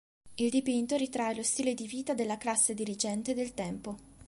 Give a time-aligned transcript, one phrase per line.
[0.33, 3.97] Il dipinto ritrae lo stile di vita della classe dirigente del tempo.